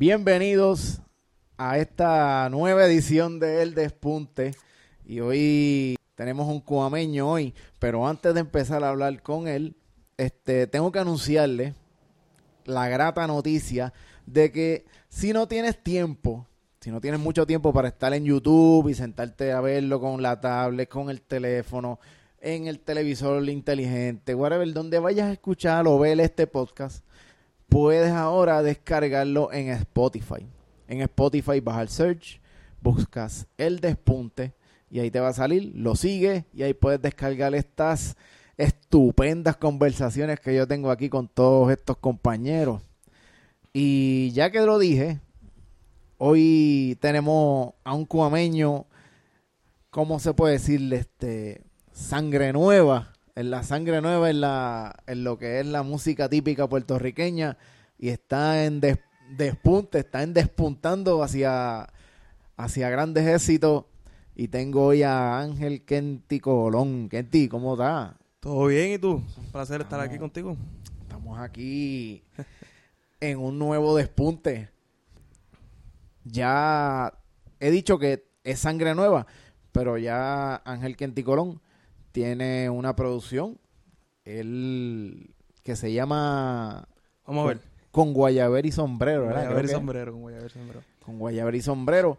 [0.00, 1.00] Bienvenidos
[1.56, 4.54] a esta nueva edición de El Despunte.
[5.04, 9.74] Y hoy tenemos un cuameño hoy, pero antes de empezar a hablar con él,
[10.16, 11.74] este, tengo que anunciarle
[12.64, 13.92] la grata noticia
[14.24, 16.46] de que si no tienes tiempo,
[16.80, 20.40] si no tienes mucho tiempo para estar en YouTube y sentarte a verlo con la
[20.40, 21.98] tablet, con el teléfono,
[22.40, 27.04] en el televisor inteligente, whatever, donde vayas a escuchar o ver este podcast,
[27.68, 30.46] puedes ahora descargarlo en Spotify.
[30.86, 32.40] En Spotify vas al search,
[32.80, 34.54] buscas el despunte
[34.90, 38.16] y ahí te va a salir, lo sigues y ahí puedes descargar estas
[38.56, 42.82] estupendas conversaciones que yo tengo aquí con todos estos compañeros.
[43.72, 45.20] Y ya que lo dije,
[46.16, 48.86] hoy tenemos a un cuameño,
[49.90, 50.96] ¿cómo se puede decirle?
[50.96, 51.62] Este,
[51.92, 56.68] sangre nueva, en la sangre nueva en, la, en lo que es la música típica
[56.68, 57.56] puertorriqueña
[57.96, 61.88] y está en despunte, está en despuntando hacia,
[62.56, 63.84] hacia grandes éxitos.
[64.34, 67.08] Y tengo hoy a Ángel Kenti Colón.
[67.08, 68.16] Kenti, ¿cómo estás?
[68.40, 69.22] Todo bien, ¿y tú?
[69.36, 70.56] Un placer estar aquí contigo.
[71.02, 72.24] Estamos aquí
[73.20, 74.68] en un nuevo despunte.
[76.24, 77.12] Ya
[77.60, 79.28] he dicho que es sangre nueva,
[79.70, 81.60] pero ya Ángel Kenti Colón
[82.12, 83.58] tiene una producción
[84.24, 86.88] él que se llama
[87.26, 87.60] Vamos a ver.
[87.90, 89.44] Con Guayaber y Sombrero, ¿verdad?
[89.44, 90.82] Guayaber y Sombrero, con Guayaber y Sombrero.
[91.04, 92.18] Con Guayaber y Sombrero.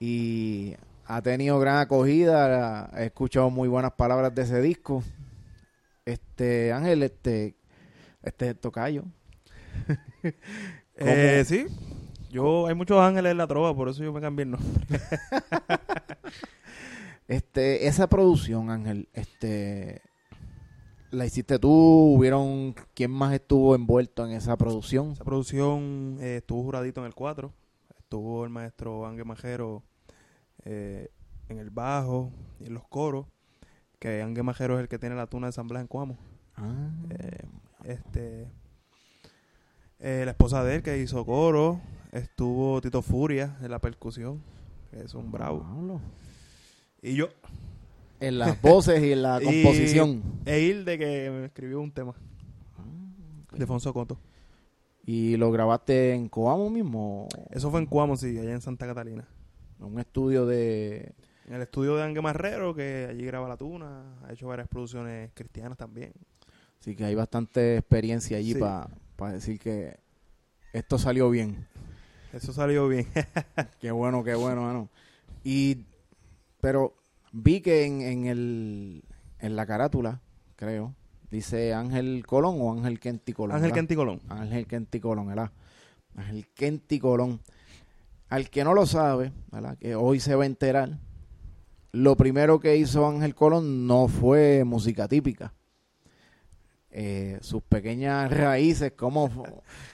[0.00, 2.90] Y ha tenido gran acogida.
[2.96, 5.02] He escuchado muy buenas palabras de ese disco.
[6.04, 7.54] Este, Ángel, este,
[8.22, 9.04] este es tocayo.
[10.96, 11.66] eh, sí.
[12.30, 14.70] Yo, hay muchos ángeles en la trova, por eso yo me cambié el nombre.
[17.28, 20.02] este, esa producción, Ángel, este,
[21.10, 25.12] la hiciste tú, hubieron, ¿quién más estuvo envuelto en esa producción?
[25.12, 27.52] Esa producción eh, estuvo juradito en el 4,
[27.98, 29.82] estuvo el maestro Ángel Majero
[30.64, 31.10] eh,
[31.48, 33.26] en el bajo y en los coros,
[33.98, 36.18] que Ángel Majero es el que tiene la tuna de San Blas en Cuamo.
[36.54, 36.90] Ah.
[37.10, 37.44] Eh,
[37.84, 38.52] este,
[39.98, 41.80] la esposa de él que hizo coro,
[42.12, 44.42] estuvo Tito Furia en la percusión,
[44.90, 46.00] que es un bravo.
[47.06, 47.28] Y yo,
[48.18, 50.24] en las voces y en la composición.
[50.44, 52.14] E de que me escribió un tema.
[52.76, 54.18] Ah, de Fonso Coto.
[55.04, 57.28] ¿Y lo grabaste en Coamo mismo?
[57.50, 59.24] Eso fue en Coamo, sí, allá en Santa Catalina.
[59.78, 61.12] Un estudio de...
[61.46, 64.18] En el estudio de Ángel Marrero, que allí graba La Tuna.
[64.26, 66.12] Ha hecho varias producciones cristianas también.
[66.80, 69.96] Así que hay bastante experiencia allí para decir que
[70.72, 71.68] esto salió bien.
[72.32, 73.06] Eso salió bien.
[73.80, 74.88] qué bueno, qué bueno, mano.
[75.44, 75.84] Y...
[76.60, 76.94] Pero
[77.38, 79.04] Vi que en, en, el,
[79.40, 80.22] en la carátula,
[80.56, 80.94] creo,
[81.30, 83.56] dice Ángel Colón o Ángel Kenti Colón.
[83.56, 84.22] Ángel Kenti Colón.
[84.30, 85.50] Ángel Kenti Colón, ¿verdad?
[86.16, 87.40] Ángel Kenti Colón.
[88.30, 89.76] Al que no lo sabe, ¿verdad?
[89.76, 90.98] Que hoy se va a enterar.
[91.92, 95.52] Lo primero que hizo Ángel Colón no fue música típica.
[96.90, 99.30] Eh, sus pequeñas raíces, cómo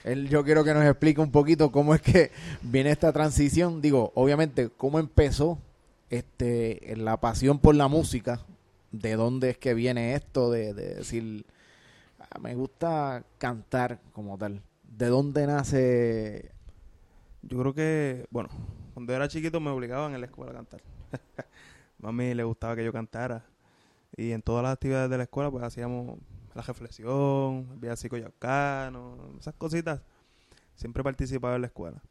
[0.05, 2.31] él, yo quiero que nos explique un poquito cómo es que
[2.61, 3.81] viene esta transición.
[3.81, 5.59] Digo, obviamente, cómo empezó
[6.13, 8.45] este, la pasión por la música,
[8.91, 11.45] de dónde es que viene esto de, decir,
[12.19, 16.51] ah, me gusta cantar como tal, de dónde nace...
[17.41, 18.49] Yo creo que, bueno,
[18.93, 20.81] cuando era chiquito me obligaban en la escuela a cantar.
[21.97, 23.43] Mami le gustaba que yo cantara.
[24.15, 26.19] Y en todas las actividades de la escuela, pues hacíamos
[26.53, 29.99] la reflexión, el villancico yacano, esas cositas.
[30.75, 32.01] Siempre participaba en la escuela.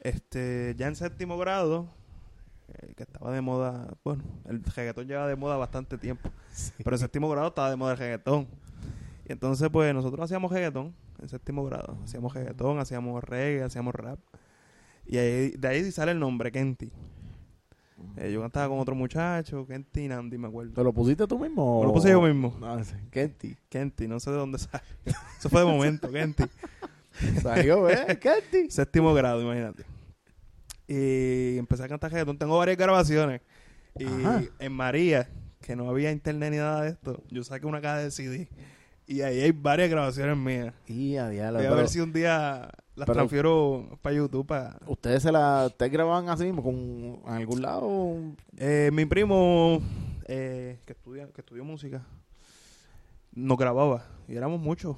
[0.00, 1.86] Este, ya en séptimo grado,
[2.68, 6.30] eh, que estaba de moda, bueno, el reggaetón lleva de moda bastante tiempo,
[6.84, 8.48] pero en séptimo grado estaba de moda el reggaetón.
[9.28, 14.18] Y entonces, pues nosotros hacíamos reggaetón en séptimo grado, hacíamos reggaetón, hacíamos reggae, hacíamos rap.
[15.06, 16.90] Y ahí, de ahí sale el nombre, Kenty.
[18.16, 20.72] Eh, yo cantaba con otro muchacho, Kenty Nandi, me acuerdo.
[20.72, 21.82] ¿Te lo pusiste tú mismo?
[21.84, 22.56] lo puse yo mismo.
[22.60, 22.76] No,
[23.10, 23.56] Kenty.
[23.68, 24.84] Kenty, no sé de dónde sale.
[25.38, 26.44] Eso fue de momento, Kenty.
[27.42, 28.18] Salió, ¿eh?
[28.18, 28.70] Kenty.
[28.70, 29.84] Séptimo grado, imagínate.
[30.88, 32.38] Y empecé a cantar reggaetón.
[32.38, 33.40] Tengo varias grabaciones.
[33.98, 34.06] Y
[34.58, 35.28] en María,
[35.60, 38.48] que no había internet ni nada de esto, yo saqué una caja de CD.
[39.06, 40.74] Y ahí hay varias grabaciones mías.
[40.86, 44.46] Y a, Voy a ver si un día las transfiero para YouTube.
[44.46, 44.78] Para...
[44.86, 48.16] ¿Ustedes se las ustedes grababan así mismo con, en algún lado?
[48.56, 49.80] Eh, mi primo,
[50.26, 52.04] eh, que, estudia, que estudió música,
[53.32, 54.04] nos grababa.
[54.26, 54.96] Y éramos muchos.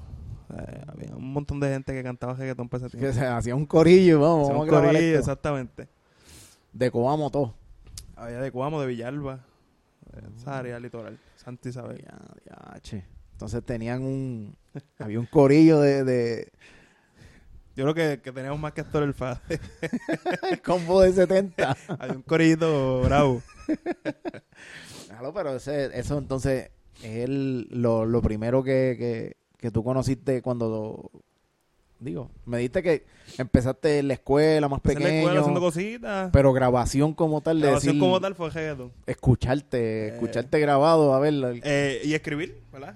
[0.56, 3.06] Eh, había un montón de gente que cantaba reggaetón para ese tiempo.
[3.06, 4.49] Que se hacía un corillo, vamos.
[4.50, 5.89] un corillo, exactamente.
[6.73, 7.55] De Coamo todo.
[8.17, 9.41] Había de Coamo, de Villalba.
[10.37, 11.19] Esa área litoral.
[11.37, 12.03] Santa Isabel.
[12.03, 13.05] Ya, ya, che.
[13.33, 14.56] Entonces tenían un...
[14.99, 16.51] había un corillo de, de,
[17.77, 19.61] Yo creo que, que teníamos más que Héctor el Fade.
[20.51, 21.77] El combo de 70.
[22.01, 23.43] Hay un corito bravo.
[25.09, 26.71] Claro, pero ese, eso entonces
[27.03, 31.10] es el- lo, lo primero que, que, que tú conociste cuando...
[32.00, 33.06] Digo, me dijiste que
[33.38, 36.31] empezaste en la escuela más Empecé en la pequeño, escuela haciendo cositas.
[36.32, 38.93] pero grabación como tal, de decir, como tal fue reggaeton.
[39.05, 42.94] escucharte, escucharte grabado, a ver, Eh, y escribir, ¿verdad?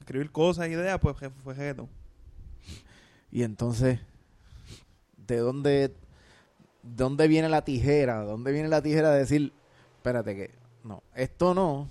[0.00, 1.88] Escribir cosas, ideas, pues fue reggaeton.
[3.30, 4.00] y entonces,
[5.28, 5.94] ¿de dónde,
[6.82, 8.24] dónde viene la tijera?
[8.24, 9.52] ¿Dónde viene la tijera de decir,
[9.98, 10.50] espérate que,
[10.82, 11.88] no, esto no,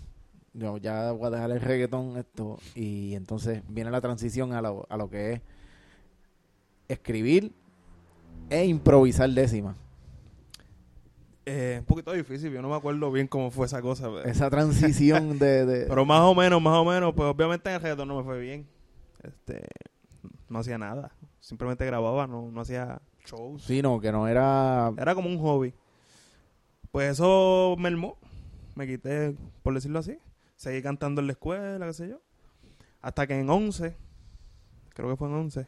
[0.59, 4.85] yo ya voy a dejar el reggaetón, esto, y entonces viene la transición a lo,
[4.89, 5.41] a lo que es
[6.87, 7.51] escribir
[8.49, 9.77] e improvisar décimas.
[11.45, 14.03] Eh, un poquito difícil, yo no me acuerdo bien cómo fue esa cosa.
[14.05, 15.65] pero- Esa transición de...
[15.65, 18.23] de- Pero más o menos, más o menos, pues obviamente en el reggaetón no me
[18.23, 18.67] fue bien.
[19.23, 19.65] Este,
[20.47, 21.11] no hacía nada.
[21.39, 23.63] Simplemente grababa, no, no hacía shows.
[23.63, 24.91] sí, no, que no era...
[24.97, 25.73] Era como un hobby.
[26.91, 28.17] Pues eso mermó.
[28.75, 30.17] Me quité, por decirlo así.
[30.59, 32.19] Seguí cantando en la escuela, qué sé yo.
[33.01, 33.95] Hasta que en 11,
[34.93, 35.67] creo que fue en 11,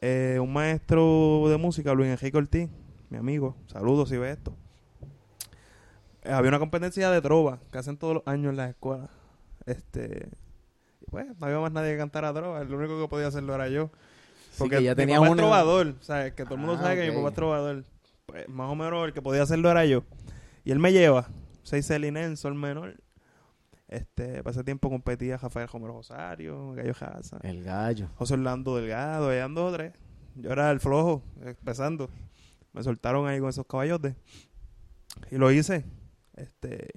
[0.00, 2.70] eh, un maestro de música, Luis Enrique Ortiz,
[3.08, 4.54] mi amigo, saludos si ve esto.
[6.22, 9.10] Eh, había una competencia de trova que hacen todos los años en las escuelas.
[9.66, 10.28] Este,
[11.10, 13.90] pues no había más nadie que cantara trova, el único que podía hacerlo era yo.
[14.52, 16.32] sí, Porque que ya mi tenía papá es trovador, ¿sabes?
[16.34, 17.84] Que todo el mundo Ah, sabe que mi papá es trovador.
[18.26, 20.04] Pues más o menos el que podía hacerlo era yo.
[20.64, 21.26] Y él me lleva,
[21.64, 22.94] soy Celinenso, el menor.
[23.90, 28.08] Este, para ese tiempo competía Rafael Romero Rosario, Gallo Jaza, El gallo.
[28.14, 29.92] José Orlando Delgado, eran dos o tres.
[30.36, 32.08] Yo era el flojo, empezando.
[32.72, 34.14] Me soltaron ahí con esos caballotes.
[35.32, 35.84] Y lo hice.
[36.36, 36.88] Este,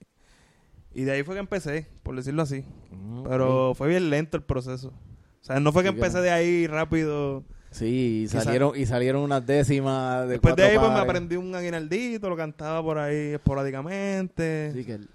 [0.93, 2.63] y de ahí fue que empecé, por decirlo así.
[2.91, 4.89] Mm, Pero fue bien lento el proceso.
[4.89, 7.43] O sea, no fue que Sí empecé de ahí rápido.
[7.71, 11.55] Sí, y salieron, y salieron unas décimas de Después de ahí pues me aprendí un
[11.55, 14.71] aguinaldito, lo cantaba por ahí esporádicamente.
[14.75, 15.09] Sí, que el-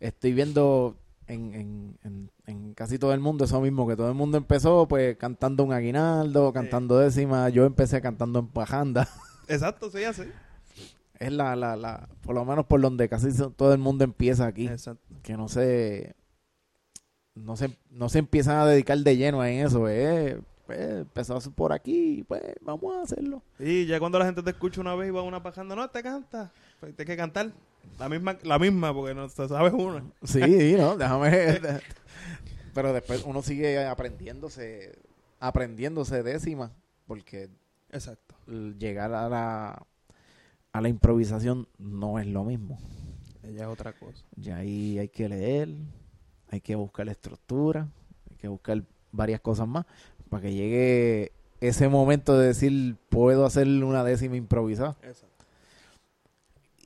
[0.00, 0.96] estoy viendo
[1.26, 4.86] en, en, en, en casi todo el mundo eso mismo, que todo el mundo empezó
[4.86, 9.08] pues cantando un aguinaldo, cantando décimas, yo empecé cantando en pajanda.
[9.48, 10.24] Exacto, sí, así.
[11.18, 14.66] Es la, la, la, por lo menos por donde casi todo el mundo empieza aquí,
[14.66, 15.14] Exacto.
[15.22, 16.14] que no se,
[17.34, 21.72] no se, no se empiezan a dedicar de lleno en eso, eh, pues empezó por
[21.72, 23.42] aquí, pues vamos a hacerlo.
[23.58, 25.88] Y ya cuando la gente te escucha una vez y va a una pajanda, no,
[25.88, 26.52] te canta.
[26.80, 27.52] Pues tienes que cantar.
[27.98, 30.04] La misma, la misma, porque no te sabes una.
[30.22, 31.60] Sí, no, déjame.
[32.74, 34.98] Pero después uno sigue aprendiéndose,
[35.38, 36.72] aprendiéndose décimas,
[37.06, 37.48] porque
[37.92, 38.34] Exacto.
[38.46, 39.86] llegar a la,
[40.72, 42.80] a la improvisación no es lo mismo.
[43.44, 44.24] Ella es otra cosa.
[44.36, 45.68] Ya ahí hay que leer,
[46.50, 47.88] hay que buscar la estructura,
[48.30, 48.82] hay que buscar
[49.12, 49.86] varias cosas más
[50.28, 54.96] para que llegue ese momento de decir puedo hacer una décima improvisada.
[55.02, 55.33] Exacto.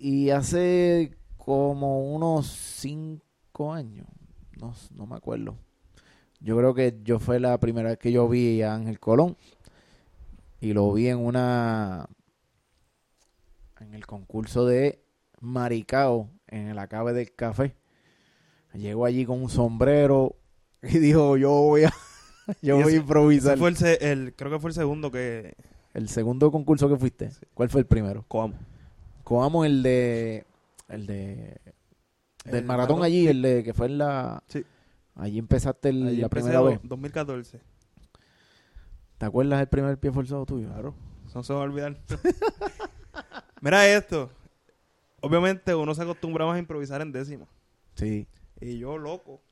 [0.00, 4.06] Y hace como unos cinco años,
[4.60, 5.56] no, no me acuerdo.
[6.40, 9.36] Yo creo que yo fue la primera vez que yo vi a Ángel Colón.
[10.60, 12.06] Y lo vi en una...
[13.80, 15.00] En el concurso de
[15.40, 17.74] Maricao, en el acabe del café.
[18.74, 20.36] Llegó allí con un sombrero
[20.82, 21.92] y dijo, yo voy a...
[22.62, 23.58] Yo voy a improvisar.
[23.58, 25.54] Fue el, el- creo que fue el segundo que...
[25.92, 27.30] El segundo concurso que fuiste.
[27.52, 28.24] ¿Cuál fue el primero?
[28.26, 28.54] Coamo.
[29.28, 30.46] Coamo el de...
[30.88, 31.60] El de...
[32.46, 34.42] Del El maratón maratón, allí, el de que fue en la...
[34.48, 34.64] Sí.
[35.16, 36.80] Allí empezaste el- Ahí la primera vez.
[36.82, 37.60] 2014.
[39.18, 40.68] ¿Te acuerdas del primer pie forzado tuyo?
[40.68, 40.94] Claro.
[41.34, 41.98] No se va a olvidar.
[43.60, 44.30] Mira esto.
[45.20, 47.44] Obviamente uno se acostumbra más a improvisar en décima.
[47.96, 48.26] Sí.
[48.62, 49.42] Y yo, loco,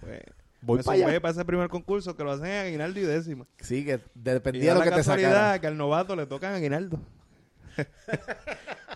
[0.00, 0.22] pues
[0.62, 1.20] Voy me para allá.
[1.20, 3.46] para ese primer concurso que lo hacen en aguinaldo y décima.
[3.60, 5.60] Sí, que dependía de lo la que te casualidad sacara.
[5.60, 6.98] que al novato le tocan aguinaldo.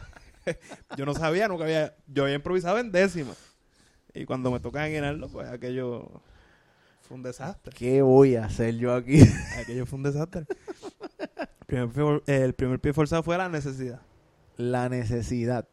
[0.97, 1.95] yo no sabía, nunca había...
[2.07, 3.35] Yo había improvisado en décima.
[4.15, 6.23] Y cuando me tocan aguinaldo, pues aquello
[7.01, 7.73] fue un desastre.
[7.77, 9.21] ¿Qué voy a hacer yo aquí?
[9.59, 10.45] Aquello fue un desastre.
[11.61, 14.01] El primer pie, for- el primer pie forzado fue la necesidad.
[14.57, 15.67] la necesidad.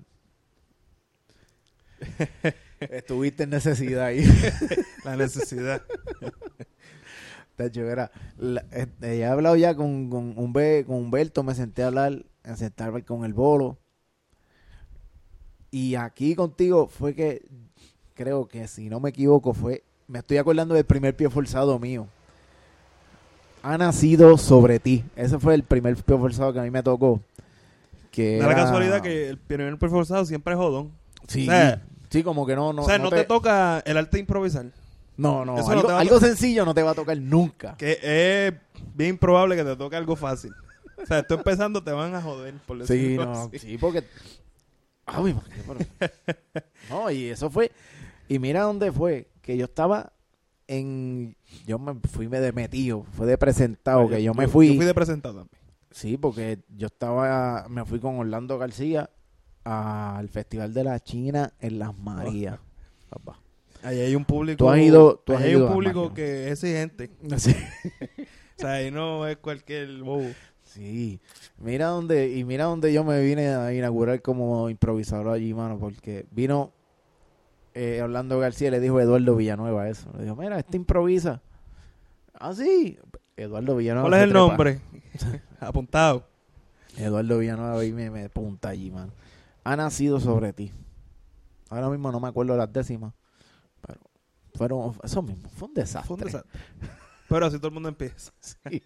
[2.79, 4.23] Estuviste en necesidad ahí.
[5.03, 5.81] La necesidad.
[7.57, 12.23] Era, la- este, he hablado ya con, con, Humbe- con Humberto, me senté a hablar,
[12.45, 13.77] me senté a hablar con el bolo.
[15.71, 17.43] Y aquí contigo fue que,
[18.15, 22.07] creo que si no me equivoco, fue, me estoy acordando del primer pie forzado mío.
[23.61, 25.03] Ha nacido sobre ti.
[25.15, 27.21] Ese fue el primer pie forzado que a mí me tocó.
[28.11, 30.91] Que Da la casualidad que el primer pie forzado siempre es jodón.
[31.27, 33.17] Sí, o sea, sí, como que no, no, o sea, no, te...
[33.17, 34.65] te toca el arte de improvisar.
[35.17, 37.75] No, no, Eso no algo, algo sencillo no te va a tocar nunca.
[37.77, 38.53] Que es
[38.95, 40.53] bien probable que te toque algo fácil.
[41.01, 43.59] O sea, tú empezando te van a joder, por Sí, decirlo no, así.
[43.59, 44.03] sí, porque...
[45.67, 46.11] Pero-
[46.89, 47.71] No, y eso fue...
[48.27, 50.13] Y mira dónde fue, que yo estaba
[50.67, 51.35] en...
[51.65, 54.69] Yo me fui me de metido, fue de presentado, que yo me fui...
[54.69, 55.59] Yo fui de presentado también.
[55.91, 57.65] Sí, porque yo estaba...
[57.69, 59.09] Me fui con Orlando García
[59.63, 62.59] al Festival de la China en Las Marías.
[63.09, 63.39] Papá.
[63.81, 64.57] Ahí hay un público.
[64.57, 67.09] Tú has ido- tú has ahí hay ido un a público que es exigente.
[67.37, 67.55] Sí.
[68.57, 70.27] O sea, ahí no es cualquier bobo.
[70.69, 71.19] Sí,
[71.57, 76.27] mira dónde, y mira dónde yo me vine a inaugurar como improvisador allí, mano, porque
[76.29, 76.71] vino
[77.73, 80.11] eh, Orlando García y le dijo a Eduardo Villanueva eso.
[80.15, 81.41] Le dijo, mira, este improvisa.
[82.35, 82.99] Ah, sí.
[83.35, 84.09] Eduardo Villanueva.
[84.09, 84.47] ¿Cuál es el trepa.
[84.47, 84.81] nombre?
[85.59, 86.27] Apuntado.
[86.97, 89.11] Eduardo Villanueva y me, me apunta allí, mano.
[89.63, 90.71] Ha nacido sobre ti.
[91.69, 93.13] Ahora mismo no me acuerdo las décimas,
[93.85, 93.99] pero
[94.53, 96.07] fueron, eso mismo, fue un desastre.
[96.07, 96.59] Fue un desastre.
[97.27, 98.31] Pero así todo el mundo empieza.
[98.41, 98.83] Sí.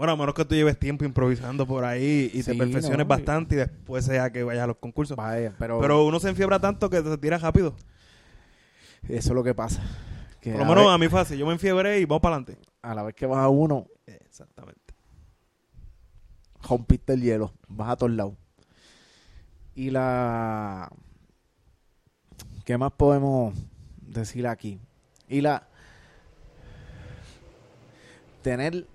[0.00, 3.04] Bueno, a menos que tú lleves tiempo improvisando por ahí y te Sí, perfecciones no,
[3.04, 5.14] bastante y después sea que vayas a los concursos.
[5.14, 7.76] Vaya, pero, Pero uno se enfiebra tanto que se tira rápido.
[9.02, 9.82] eso es lo que pasa.
[10.40, 11.36] Que Por lo menos a mí así.
[11.36, 12.56] Yo me enfiebré y vamos para adelante.
[12.80, 14.94] a la vez que vas a uno, Exactamente.
[16.66, 18.32] rompiste el hielo, vas a todos lados.
[19.74, 20.90] Y la...
[22.64, 23.54] ¿Qué más podemos
[24.00, 24.80] decir aquí?
[25.28, 25.68] Y la...
[28.40, 28.86] Tener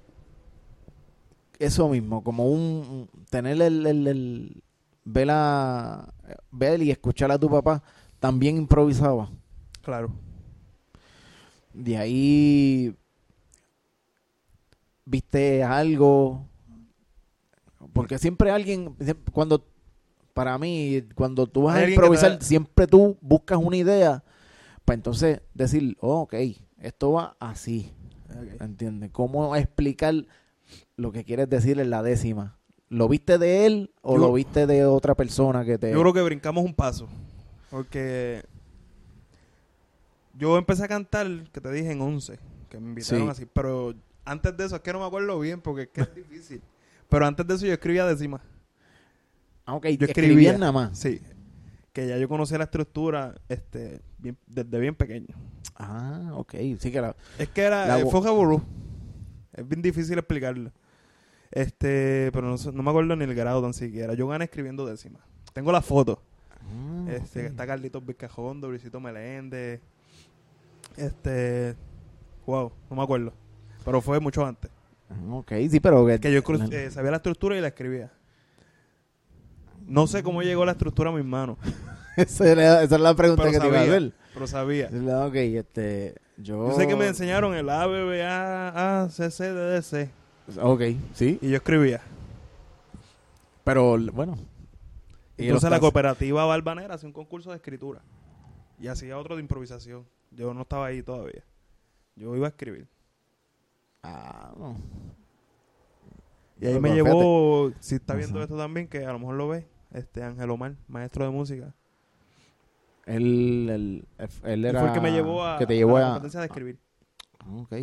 [1.60, 3.10] eso mismo, como un...
[3.30, 3.86] Tener el...
[3.86, 4.64] el, el-
[5.06, 6.14] ver, a,
[6.52, 7.84] ver y escuchar a tu papá,
[8.20, 9.30] también improvisaba.
[9.82, 10.12] Claro.
[11.74, 12.96] De ahí
[15.06, 16.48] viste algo.
[17.94, 18.96] Porque siempre alguien,
[19.32, 19.64] cuando,
[20.34, 24.24] para mí, cuando tú vas a improvisar, siempre tú buscas una idea
[24.84, 26.34] para entonces decir, oh, ok,
[26.80, 27.92] esto va así.
[28.60, 29.12] ¿Entiendes?
[29.12, 30.26] ¿Cómo explicar
[30.98, 32.58] lo que quieres decir en la décima?
[32.90, 35.92] ¿Lo viste de él o Yo- lo viste de otra persona que te...
[35.92, 37.08] Yo creo que brincamos un paso.
[37.72, 38.44] Porque
[40.38, 42.40] yo empecé a cantar, que te dije, en 11.
[42.70, 43.32] Que me invitaron Sí.
[43.32, 43.46] así.
[43.52, 43.94] Pero
[44.24, 46.62] antes de eso, es que no me acuerdo bien porque es que es difícil.
[47.10, 48.42] Pero antes de eso yo escribía décimas.
[49.66, 50.58] Ah, ok, Yo escribías escribía.
[50.58, 50.98] nada más.
[50.98, 51.22] Sí.
[51.94, 55.36] Que ya yo conocía la estructura este, bien- desde bien pequeño.
[55.76, 57.16] Ah, ok, sí que la...
[57.40, 58.12] Es que era, La eh, fue.
[59.56, 60.72] Es bien difícil explicarlo.
[61.52, 64.14] Este, pero no, no me acuerdo ni el grado tan siquiera.
[64.14, 65.22] Yo gané escribiendo décimas.
[65.54, 66.22] Tengo la foto.
[66.62, 67.52] Ah, Este, que ok.
[67.52, 69.80] está Carlitos Vizcajón, Luisito Meléndez.
[70.98, 71.76] Este,
[72.46, 73.34] wow, no me acuerdo.
[73.84, 74.72] Pero fue mucho antes.
[75.10, 78.12] Ah, Ok, sí, pero que, Que yo eh, sabía la estructura y la escribía.
[79.88, 81.58] No sé cómo llegó la estructura a mis manos,
[82.18, 84.14] esa, es la pregunta pero que te iba a hacer.
[84.34, 84.90] Pero sabía.
[85.28, 86.70] Ok, este, yo...
[86.70, 89.82] Yo sé que me enseñaron el A, B, B, A, A, C, C, D, D,
[89.82, 90.10] C.
[90.62, 90.82] Ok,
[91.14, 92.02] sí, Y yo escribía.
[93.64, 94.38] pero bueno.
[95.38, 98.02] Y Entonces la cooperativa Balvanera hacía un concurso de escritura.
[98.80, 100.06] Y hacía otro de improvisación.
[100.32, 101.44] Yo no estaba ahí todavía.
[102.16, 102.88] Yo iba a escribir.
[104.04, 104.76] Ah, no.
[106.62, 108.44] Y ahí me llevó, si está viendo Ajá.
[108.46, 111.74] esto también, que a lo mejor lo ve, este Ángel Omar, maestro de música.
[113.06, 114.08] Él, él,
[114.44, 114.80] él Y era...
[114.80, 116.10] fue el que me llevó a, Que te llevó a la a...
[116.14, 116.80] competencia de escribir.
[117.40, 117.74] Ah, Ok.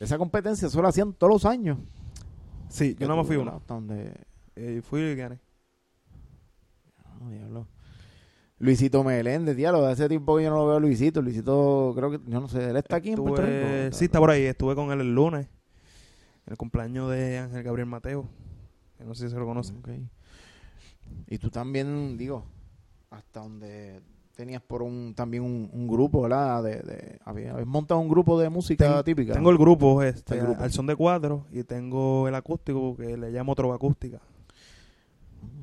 [0.00, 1.78] Esa competencia solo hacían todos los años.
[2.68, 3.52] Sí, yo nada más fui uno.
[3.52, 4.12] Hasta donde...
[4.56, 5.38] Eh, fui y gané.
[7.04, 7.68] Ah, diablo.
[8.58, 11.22] Luisito Meléndez, diablo, hace tiempo que yo no lo veo a Luisito.
[11.22, 13.96] Luisito, creo que, yo no sé, él está aquí en Puerto Rico.
[13.96, 14.44] Sí, está por ahí.
[14.44, 15.46] Estuve con él el lunes.
[16.46, 18.28] En el cumpleaños de Ángel Gabriel Mateo.
[18.98, 19.74] Que no sé si se lo conoce.
[19.74, 19.88] Ok.
[21.28, 22.44] Y tú también, digo,
[23.10, 24.00] hasta donde
[24.34, 26.62] tenías por un también un, un grupo, ¿verdad?
[26.62, 29.32] De, de, había, habías montado un grupo de música Ten- típica.
[29.34, 30.62] Tengo el grupo, este, El grupo.
[30.62, 31.46] al son de cuatro.
[31.52, 34.20] Y tengo el acústico que le llamo trova acústica.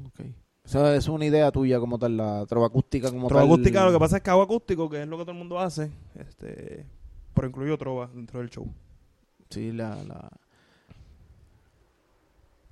[0.08, 0.26] Ok.
[0.64, 3.52] Esa es una idea tuya como tal, la trova acústica como Trova tal.
[3.52, 5.60] acústica, lo que pasa es que hago acústico, que es lo que todo el mundo
[5.60, 5.92] hace.
[6.16, 6.86] Este,
[7.34, 8.68] pero incluyo trova dentro del show.
[9.50, 10.02] Sí, la...
[10.04, 10.30] la...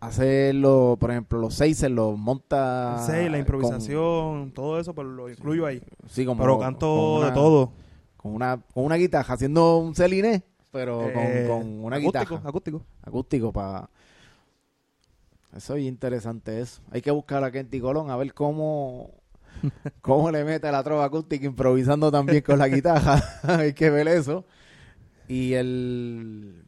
[0.02, 3.04] Hacerlo, por ejemplo, los seis se los monta...
[3.06, 5.82] Sí, la con- improvisación, todo eso, pero lo incluyo ahí.
[6.08, 6.42] sí, como...
[6.42, 7.72] pero canto una- de todo.
[8.16, 12.50] Con una, con una guitarra, haciendo un celiné, pero Eh, con, con una acústico, guitarra.
[12.50, 12.82] acústico.
[13.02, 13.90] acústico para
[15.56, 19.10] eso es interesante eso hay que buscar a Kenty Colón a ver cómo
[20.02, 24.46] cómo le mete la trova acústica improvisando también con la guitarra hay que ver eso
[25.28, 26.64] y el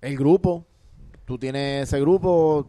[0.00, 0.64] el grupo
[1.26, 2.66] tú tienes ese grupo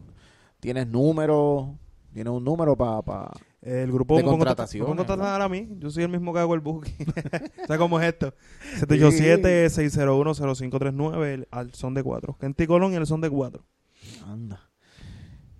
[0.60, 1.68] tienes números
[2.12, 3.30] tienes un número para
[3.62, 4.52] El grupo De me pongo me pongo
[4.92, 5.44] a contratar ¿no?
[5.44, 5.68] a mí.
[5.78, 6.94] Yo soy el mismo que hago el booking.
[7.66, 8.32] ¿Sabes cómo es esto?
[8.80, 12.36] 787-601-0539, el- al son de 4.
[12.40, 13.62] Kenty Colón y el son de 4.
[14.26, 14.68] anda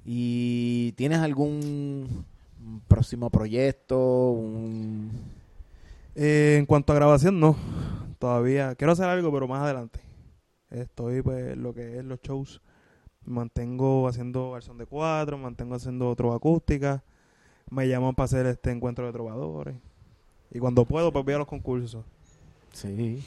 [0.05, 2.25] ¿Y tienes algún
[2.89, 4.31] próximo proyecto?
[4.31, 5.11] Un...
[6.15, 7.57] Eh, en cuanto a grabación, no.
[8.19, 10.01] Todavía quiero hacer algo, pero más adelante.
[10.71, 12.61] Estoy, pues, lo que es los shows.
[13.29, 17.03] Mantengo haciendo versión de cuatro, mantengo haciendo trova acústica.
[17.71, 19.77] Me llaman para hacer este encuentro de trovadores.
[20.53, 22.05] Y cuando puedo, pues voy a los concursos.
[22.73, 23.23] Sí.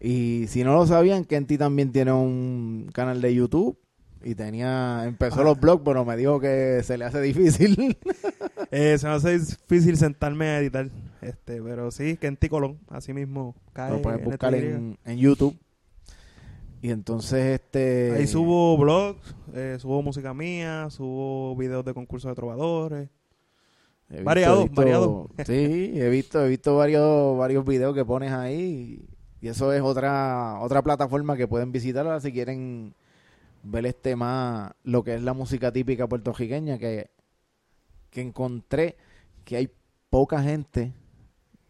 [0.00, 3.76] Y si no lo sabían, Kenty también tiene un canal de YouTube
[4.24, 5.44] y tenía empezó Ah.
[5.44, 7.96] los blogs, pero me dijo que se le hace difícil.
[8.70, 10.90] Eh, se me hace difícil sentarme a editar.
[11.22, 13.92] Este, pero sí, Kenty Colón, así mismo cae.
[13.92, 15.56] lo puedes buscar en, en YouTube.
[16.80, 22.34] Y entonces este Ahí subo blogs, eh, subo música mía, subo videos de concursos de
[22.36, 23.08] trovadores.
[24.08, 25.28] visto- variado, visto- variado.
[25.46, 29.04] Sí, he visto he visto varios varios videos que pones ahí
[29.40, 32.94] y, eso es otra otra plataforma que pueden visitar si quieren
[33.62, 37.10] ver este más lo que es la música típica puertorriqueña que
[38.10, 38.96] que encontré
[39.44, 39.70] que hay
[40.10, 40.92] poca gente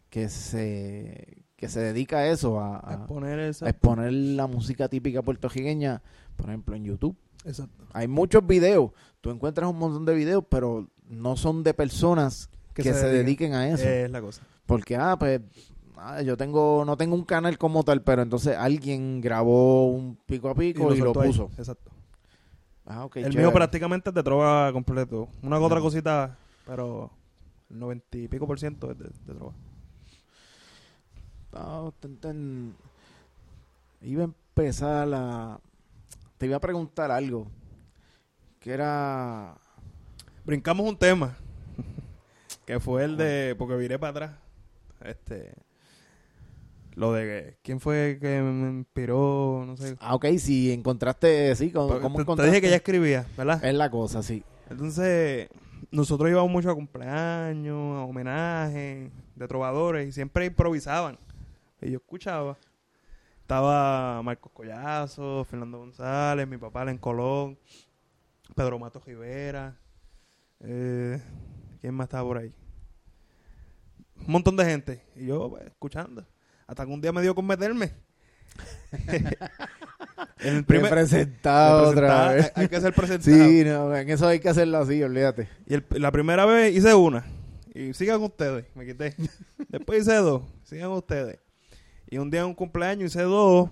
[0.09, 3.65] que se que se dedica a eso a, exponer esa.
[3.65, 6.01] a exponer la música típica puertorriqueña
[6.37, 7.83] por ejemplo en YouTube Exacto.
[7.91, 12.81] hay muchos videos tú encuentras un montón de videos pero no son de personas que,
[12.83, 14.41] se, dediquen a eso Es la cosa.
[14.65, 15.41] porque ah pues
[15.97, 20.49] ah, yo tengo no tengo un canal como tal pero entonces alguien grabó un pico
[20.49, 21.27] a pico y lo, ahí.
[21.27, 21.91] puso Exacto.
[22.85, 23.37] ah el chévere.
[23.37, 25.27] mío prácticamente de trova completo.
[25.43, 27.11] Una que otra cosita, pero
[27.69, 29.53] el noventa y pico por ciento es de, de trova.
[31.53, 32.75] Ah, ten- ten-
[34.01, 35.59] iba a empezar la
[36.37, 37.47] te iba a preguntar algo
[38.59, 39.55] que era
[40.45, 41.35] Brincamos un tema.
[42.65, 43.55] que fue el de.
[43.57, 44.31] Porque viré para atrás.
[45.01, 45.53] Este.
[46.95, 47.57] Lo de.
[47.61, 49.63] ¿Quién fue que me inspiró?
[49.65, 49.95] No sé.
[49.99, 52.51] ah ok si encontraste sí ¿cómo, Porque cómo te- te, encontraste?
[52.51, 53.63] dije que ya escribía, ¿verdad?
[53.63, 55.49] es la cosa sí Entonces,
[55.91, 61.17] nosotros íbamos mucho a cumpleaños, a homenajes de trovadores y siempre improvisaban.
[61.81, 62.57] Y yo escuchaba.
[63.41, 67.57] Estaba Marcos Collazo, Fernando González, mi papá en Colón,
[68.55, 69.75] Pedro Mato Rivera.
[70.59, 71.19] Eh,
[71.81, 72.53] ¿Quién más estaba por ahí?
[74.27, 75.03] Un montón de gente.
[75.15, 76.25] Y yo, pues, escuchando.
[76.67, 77.91] Hasta que un día me dio con meterme.
[80.39, 83.37] el primer, presentado otra vez Hay que ser presentado.
[83.47, 86.93] sí no, en eso hay que hacerlo así olvídate Y el- la primera vez hice
[86.93, 87.25] una.
[87.73, 88.65] Y sigan ustedes.
[88.75, 89.15] Me quité.
[89.69, 90.43] Después hice dos.
[90.63, 91.39] Sigan ustedes.
[92.11, 93.69] Y un día en un cumpleaños hice dos.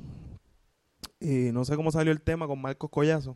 [1.19, 3.36] Y no sé cómo salió el tema con Marcos Collazo.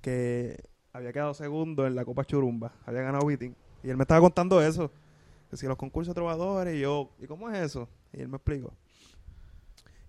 [0.00, 2.72] Que había quedado segundo en la Copa Churumba.
[2.86, 3.54] Había ganado Beating.
[3.82, 4.90] Y él me estaba contando eso.
[5.50, 6.74] Que si los concursos de trovadores.
[6.74, 7.86] Y yo, ¿y cómo es eso?
[8.14, 8.72] Y él me explicó.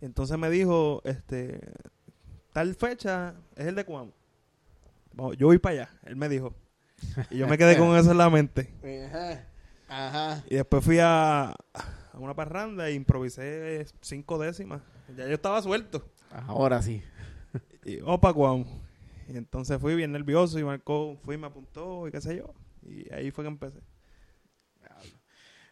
[0.02, 1.60] Y entonces me dijo, este,
[2.54, 4.14] tal fecha es el de Cuamo.
[5.38, 5.90] Yo voy para allá.
[6.06, 6.56] Él me dijo.
[7.32, 8.74] Y yo me quedé con eso en la mente.
[9.90, 11.54] ajá Y después fui a
[12.24, 14.82] una parranda e improvisé cinco décimas.
[15.16, 16.04] Ya yo estaba suelto.
[16.48, 17.02] ahora sí
[17.86, 18.66] Y opa, Cuamo.
[19.28, 22.54] Y entonces fui bien nervioso y marcó, fui, me apuntó y qué sé yo.
[22.84, 23.80] Y ahí fue que empecé.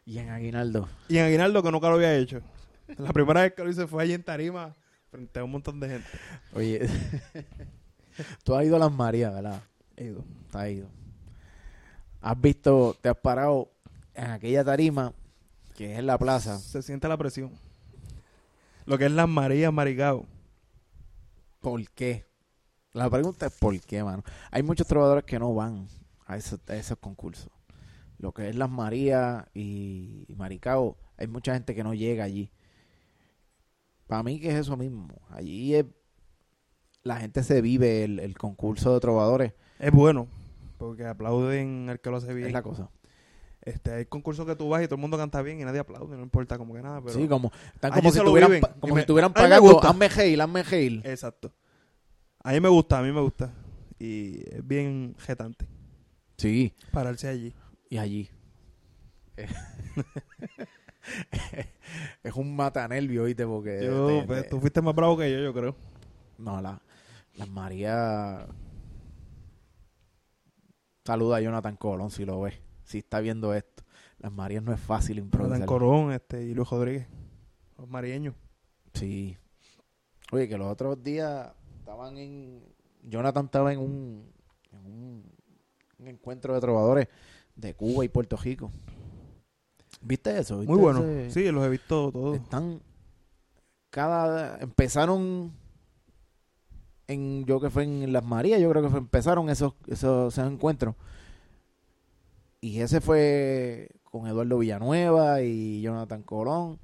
[0.06, 2.42] y en Aguinaldo Y en Aguinaldo, que nunca lo había hecho.
[2.98, 4.74] La primera vez que lo hice fue allí en Tarima,
[5.10, 6.08] frente a un montón de gente.
[6.54, 6.88] oye
[8.44, 9.62] tú has ido a las Marías verdad
[9.96, 10.24] He ido.
[10.54, 10.88] has ido
[12.22, 13.70] has visto te has parado
[14.14, 15.14] en aquella tarima
[15.78, 17.52] que es en la plaza Se siente la presión.
[18.86, 20.26] Lo que es las Marías Marigao.
[21.60, 22.26] ¿Por qué?
[22.94, 24.24] La pregunta es ¿por qué, mano?
[24.50, 25.88] Hay muchos trovadores que no van
[26.26, 27.52] a esos, a esos concursos.
[28.18, 32.52] Lo que es Las Marías y, y Maricao, hay mucha gente que no llega allí.
[34.08, 35.10] Para mí que es eso mismo.
[35.30, 35.86] Allí es,
[37.04, 39.54] la gente se vive el, el concurso de trovadores.
[39.78, 40.28] Es bueno,
[40.80, 42.48] porque aplauden al que lo hace bien.
[42.48, 42.90] Es la cosa.
[43.68, 46.16] Este, hay concursos que tú vas y todo el mundo canta bien y nadie aplaude,
[46.16, 47.14] no importa como que nada, pero...
[47.14, 48.62] sí, como, están como si lo estuvieran, viven.
[48.80, 49.62] como me- si pagando.
[49.62, 49.90] gusta.
[49.90, 51.02] Hazme Heil, hazme Heil.
[51.04, 51.52] Exacto.
[52.44, 53.54] A mí me gusta, a mí me gusta.
[54.00, 55.68] Y es bien jetante
[56.38, 57.54] Sí, pararse allí.
[57.90, 58.30] y allí.
[62.24, 63.46] es un matanervio, ¿viste?
[63.46, 65.76] Porque Yo, te- pues, tú fuiste más bravo que yo, yo creo.
[66.38, 66.82] No, la,
[67.36, 68.46] las Marías.
[71.06, 72.62] Saluda a Jonathan Colón si lo ve.
[72.88, 73.84] Si está viendo esto.
[74.18, 75.66] Las Marías no es fácil improvisar.
[75.66, 77.06] Corón este, y Luis Rodríguez,
[77.78, 78.34] los marieños.
[78.94, 79.38] Sí.
[80.32, 82.64] Oye, que los otros días estaban en.
[83.04, 84.32] Jonathan estaba en un.
[84.72, 85.24] En un,
[86.00, 87.10] un encuentro de trovadores
[87.56, 88.72] de Cuba y Puerto Rico.
[90.02, 90.60] ¿Viste eso?
[90.60, 91.04] ¿Viste Muy bueno.
[91.04, 91.32] ese?
[91.32, 92.38] Sí, los he visto todos.
[92.38, 92.82] Están.
[93.90, 94.60] Cada.
[94.60, 95.52] Empezaron
[97.08, 100.52] en yo que fue en Las Marías, yo creo que fue, empezaron esos, esos, esos
[100.52, 100.96] encuentros.
[102.60, 106.80] Y ese fue con Eduardo Villanueva y Jonathan Colón.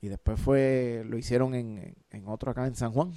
[0.00, 3.12] Y después fue, lo hicieron en, en otro acá en San Juan.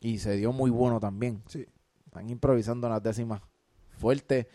[0.00, 1.42] Y se dio muy bueno también.
[1.46, 1.66] Sí.
[2.06, 3.40] Están improvisando las décimas
[3.98, 4.46] fuertes.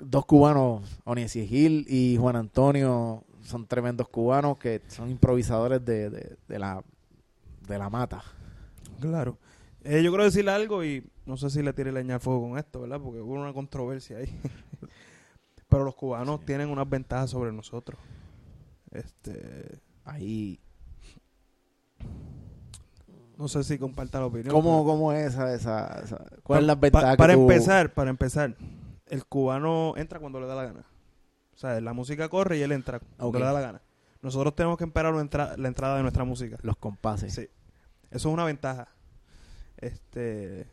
[0.00, 6.36] Dos cubanos, Oniesi Gil y Juan Antonio, son tremendos cubanos que son improvisadores de, de,
[6.48, 6.82] de la,
[7.68, 8.24] de la mata.
[9.00, 9.38] Claro.
[9.84, 12.58] Eh, yo quiero decirle algo y no sé si le tire leña al fuego con
[12.58, 13.00] esto, ¿verdad?
[13.00, 14.40] Porque hubo una controversia ahí.
[15.68, 16.46] Pero los cubanos Sí.
[16.46, 17.98] tienen unas ventajas sobre nosotros.
[18.90, 20.60] Este, Ahí.
[23.36, 24.52] no sé si comparta la opinión.
[24.54, 27.34] ¿Cómo, pero- cómo es esa, esa, esa- ¿Cuál Pa- es la pa- ventaja que Para
[27.34, 28.56] tú- empezar, para empezar,
[29.06, 30.84] el cubano entra cuando le da la gana.
[31.54, 33.82] O sea, la música corre y él entra cuando le da la gana.
[34.22, 36.58] Nosotros tenemos que esperar la entrada de nuestra música.
[36.62, 37.34] Los compases.
[37.34, 37.48] Sí.
[38.10, 38.88] Eso es una ventaja.
[39.78, 40.66] Este,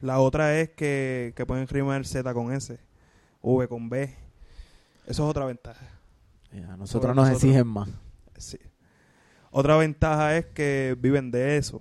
[0.00, 2.78] la otra es que, que pueden rimar Z con S,
[3.42, 4.14] V con B.
[5.06, 5.86] Eso es otra ventaja.
[6.50, 7.42] Sobre nosotros nos nosotros.
[7.44, 7.88] exigen más.
[8.36, 8.58] Sí.
[9.50, 11.80] Otra ventaja es que viven de eso.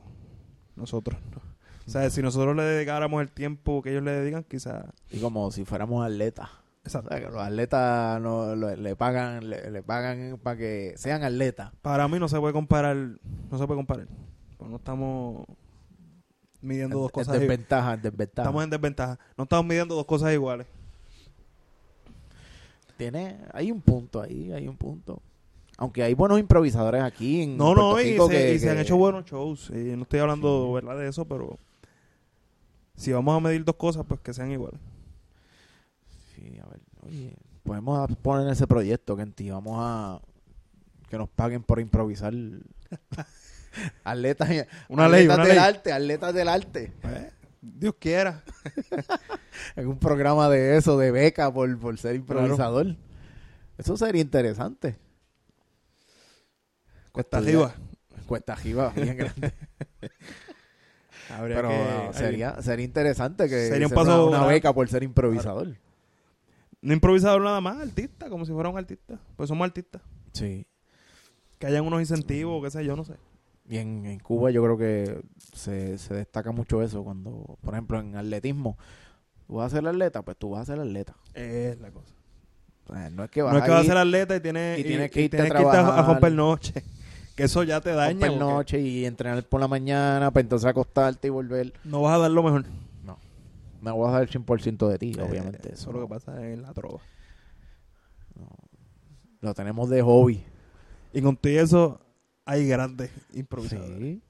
[0.76, 1.42] Nosotros no.
[1.88, 4.86] O sea, si nosotros le dedicáramos el tiempo que ellos le dedican, quizás...
[5.12, 6.50] Y como si fuéramos atletas.
[6.50, 7.10] O Exacto.
[7.10, 11.72] sea, que los atletas no, lo- le pagan le, le pagan para que sean atletas.
[11.82, 14.08] Para mí no se puede comparar, no se puede comparar.
[14.58, 15.46] Pues no estamos
[16.66, 17.50] midiendo dos En cosas iguales.
[17.50, 18.42] desventaja, en desventaja.
[18.48, 19.20] Estamos en desventaja.
[19.38, 20.68] No estamos midiendo dos cosas iguales.
[22.98, 25.22] Tiene, hay un punto ahí, hay un punto.
[25.78, 28.70] Aunque hay buenos improvisadores aquí en No, Puerto no, y, Rico se, que- y se
[28.70, 29.70] han hecho buenos shows.
[29.72, 30.98] Y no estoy hablando ¿verdad?
[30.98, 31.58] de eso, pero
[32.96, 34.80] si vamos a medir dos cosas, pues que sean iguales.
[36.34, 40.22] Sí, a ver, oye, podemos poner ese proyecto que en ti vamos a
[41.10, 42.34] que nos paguen por improvisar
[44.04, 44.50] atletas,
[44.90, 45.58] Una ley, una del ley.
[45.58, 46.94] arte, atletas del arte.
[47.04, 48.44] Eh, Dios quiera.
[49.76, 52.96] En un programa de eso, de beca por, por ser improvisador.
[53.78, 54.98] Eso sería interesante.
[57.12, 57.74] Cuesta arriba.
[58.28, 59.54] Cuesta arriba, bien grande.
[61.40, 65.76] Pero que- sería, sería interesante que Sería un se paso una, beca por ser improvisador.
[66.82, 69.20] No improvisador nada más, artista, como si fuera un artista.
[69.36, 70.02] Pues somos artistas.
[70.34, 70.68] Sí.
[71.58, 73.14] Que hayan unos incentivos, qué sé yo, no sé.
[73.68, 75.22] Y en, en Cuba yo creo que
[75.54, 78.78] se, se destaca mucho eso cuando, por ejemplo, en atletismo,
[79.48, 81.16] tú vas a ser atleta, pues tú vas a ser atleta.
[81.34, 82.14] Es la cosa.
[82.88, 84.80] O sea, no es que vas No es que vas a ser atleta y tienes,
[84.80, 86.06] y tienes que irte tienes a que irte a, a trabajar.
[86.14, 86.74] romper noche.
[87.36, 88.28] Que eso ya te daña.
[88.28, 91.74] romper noche y entrenar por la mañana para entonces acostarte y volver.
[91.84, 92.64] No vas a dar lo mejor.
[93.82, 95.68] Me voy a dar el 100% de ti, obviamente.
[95.68, 97.02] Eh, Eso Eso es lo que pasa en la trova.
[99.42, 100.44] Lo tenemos de hobby.
[101.14, 102.00] Y con todo eso
[102.46, 104.00] hay grandes improvisadores.
[104.00, 104.22] Sí.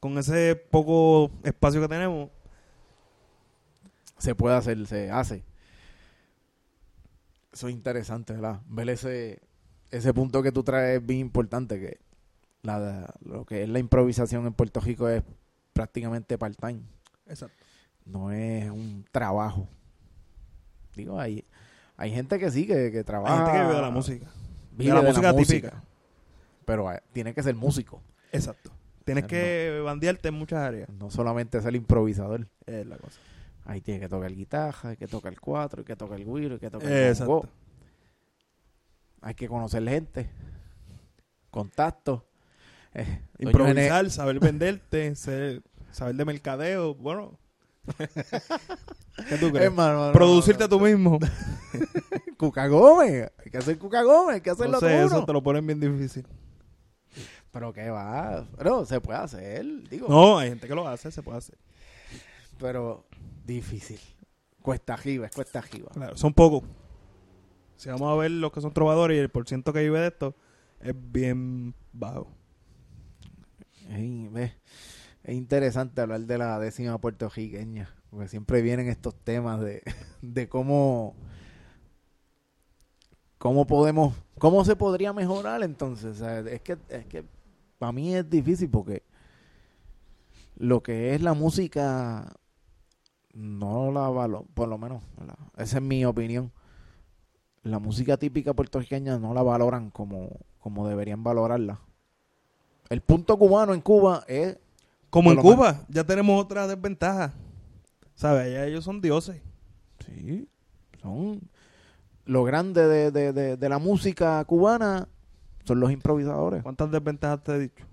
[0.00, 2.30] Con ese poco espacio que tenemos,
[4.18, 5.44] Se puede hacer, se hace.
[7.52, 8.60] Eso es interesante, ¿verdad?
[8.66, 9.40] Ver ese,
[9.90, 11.98] ese punto que tú traes es bien importante, que
[12.62, 15.22] la, lo que es la improvisación en Puerto Rico es
[15.72, 16.80] prácticamente part-time.
[17.26, 17.64] exacto.
[18.04, 19.68] No es un trabajo.
[20.94, 21.44] Digo, hay,
[21.96, 23.36] hay gente que sí, que, que Hay trabaja.
[23.36, 24.26] gente que vive de la música.
[24.72, 25.82] vive de la música típica.
[26.66, 28.02] Pero eh, tiene que ser músico.
[28.32, 28.70] Exacto.
[29.04, 29.28] Tienes No.
[29.28, 30.88] que bandearte en muchas áreas.
[30.90, 32.46] No solamente ser improvisador.
[32.66, 33.18] Es la cosa.
[33.64, 36.54] Ahí tiene que tocar guitarra, hay que tocar el cuatro, hay que tocar el güiro,
[36.54, 37.32] hay que tocar el Exacto.
[37.32, 37.48] bongo.
[39.22, 40.28] Hay que conocer gente,
[41.50, 42.24] contacto.
[42.94, 46.94] Eh, Improvisar, saber venderte, ser- saber de mercadeo.
[46.94, 47.38] Bueno.
[49.28, 49.72] ¿Qué tú crees?
[49.72, 51.18] No, Producirte no, a tú mismo.
[51.20, 51.26] no.
[52.38, 53.30] Cuca Gómez.
[53.44, 55.80] Hay que hacer Cuca Gómez, hay que hacerlo Entonces, tú eso te lo ponen bien
[55.80, 56.26] difícil.
[57.50, 58.46] Pero qué va.
[58.56, 60.08] Pero se puede hacer, digo.
[60.08, 61.58] No, hay gente que lo hace, se puede hacer.
[62.58, 63.06] Pero
[63.44, 64.00] difícil.
[64.62, 65.90] Cuesta arriba, es cuesta arriba.
[65.92, 66.68] Claro, son pocos.
[67.76, 70.34] Si vamos a ver los que son trovadores y el porciento que vive de esto
[70.80, 72.28] es bien bajo.
[73.90, 74.52] Ey, ve,
[75.22, 79.82] Es interesante hablar de la décima puertorriqueña, porque siempre vienen estos temas de,
[80.22, 81.14] de cómo,
[83.38, 86.06] cómo podemos, cómo se podría mejorar entonces.
[86.06, 87.24] O sea, es que, es que
[87.78, 89.02] para mí es difícil porque
[90.56, 92.32] lo que es la música
[93.32, 95.02] no la valoro, por lo menos,
[95.56, 96.50] esa es mi opinión.
[97.62, 101.80] La música típica puertorriqueña no la valoran como, como deberían valorarla.
[102.88, 104.56] El punto cubano en Cuba es
[105.10, 107.34] Como en Cuba, ya tenemos otra desventaja.
[108.14, 108.46] ¿Sabes?
[108.46, 109.42] Allá ellos son dioses.
[110.06, 110.48] Sí,
[111.02, 111.40] son
[112.24, 115.08] lo grande de, de, de, de la música cubana
[115.66, 116.62] son los improvisadores.
[116.62, 117.84] ¿Cuántas desventajas te he dicho?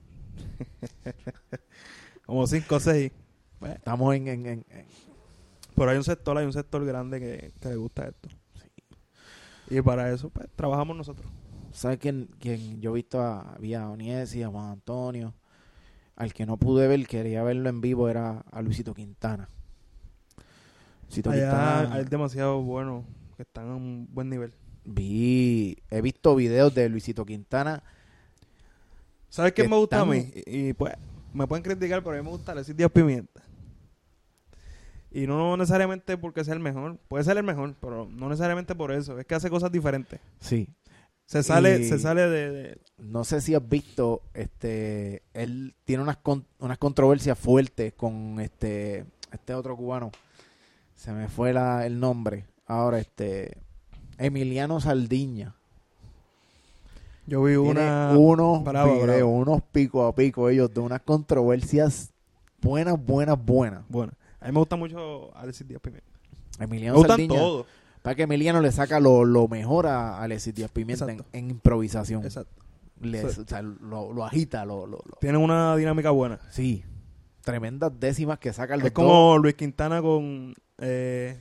[2.26, 3.12] Como 5 o 6.
[3.76, 4.86] Estamos en, en, en- en-
[5.76, 8.30] Pero hay un sector, hay un sector grande que, que le gusta esto.
[9.70, 11.28] Y para eso, pues, trabajamos nosotros.
[11.72, 12.80] ¿Sabes quién, quién?
[12.82, 15.34] Yo he visto a, había a Oniesi, a Juan Antonio.
[16.16, 19.50] Al que no pude ver, quería verlo en vivo, era a Luisito Quintana.
[21.08, 23.04] Luisito Allá Quintana, hay demasiado buenos
[23.36, 24.54] que están a un buen nivel.
[24.86, 27.84] Vi, he visto videos de Luisito Quintana.
[29.30, 30.32] ¿Sabes qué me gusta a mí?
[30.46, 30.93] Y, y, pues,
[31.34, 33.41] me pueden criticar, pero a mí me gusta Alexis Díaz Pimienta.
[35.12, 36.98] Y no necesariamente porque sea el mejor.
[37.08, 39.19] Puede ser el mejor, pero no necesariamente por eso.
[39.19, 40.19] Es que hace cosas diferentes.
[40.39, 40.67] Sí.
[41.26, 46.04] Se sale, Y- se sale de, de- No sé si has visto, este, él tiene
[46.04, 50.12] unas, con- unas controversias fuertes con este, este otro cubano.
[50.96, 52.46] Se me fue la, el nombre.
[52.65, 53.58] Ahora, este,
[54.17, 55.56] Emiliano Saldiña.
[57.26, 58.12] Yo vi Tiene una...
[58.17, 59.30] unos bravo, videos, bravo.
[59.32, 62.12] unos pico a pico ellos de unas controversias
[62.62, 63.84] buenas, buenas, buenas.
[63.88, 66.08] Bueno, a mí me gusta mucho Alexis Díaz Pimienta.
[66.60, 67.39] Me Emiliano gustan Saldiña.
[67.39, 67.65] todos.
[68.02, 72.23] Para que Emiliano le saca lo, lo mejor a Alexis Díaz Pimienta en, improvisación.
[72.26, 72.52] Exacto.
[72.99, 73.41] Le- Sí.
[73.41, 76.39] o sea, lo, lo agita, lo, lo, lo- Tienen una dinámica buena.
[76.52, 76.84] Sí.
[77.41, 80.54] Tremendas décimas que sacan los Es como Luis Quintana con...
[80.80, 81.38] Eh,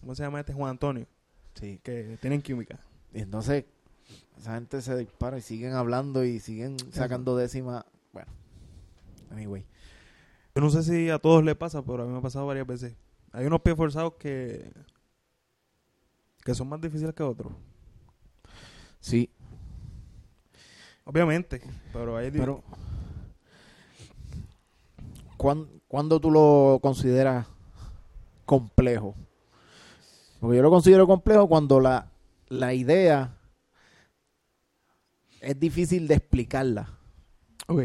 [0.00, 0.52] ¿Cómo se llama este?
[0.52, 1.06] Juan Antonio.
[1.54, 1.80] Sí.
[1.82, 2.78] Que tienen química.
[3.12, 3.64] Y entonces,
[4.38, 7.84] esa gente se dispara y siguen hablando y siguen sacando décimas.
[8.12, 8.30] Bueno,
[9.30, 9.64] anyway.
[10.54, 12.66] Yo no sé si a todos le pasa, pero a mí me ha pasado varias
[12.66, 12.94] veces.
[13.32, 14.70] Hay unos pies forzados que...
[16.44, 17.52] Que son más difíciles que otros.
[19.00, 19.30] Sí,
[21.04, 21.60] Obviamente.
[21.92, 22.30] Pero hay...
[22.30, 22.62] pero.
[25.36, 27.46] ¿cuán- ¿Cuándo tú lo consideras
[28.46, 29.14] complejo?
[30.44, 32.10] Porque yo lo considero complejo cuando la,
[32.48, 33.34] la idea
[35.40, 36.98] es difícil de explicarla.
[37.66, 37.84] Ok.